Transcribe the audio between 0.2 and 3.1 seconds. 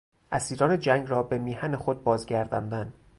اسیران جنگ را به میهن خود بازگرداندن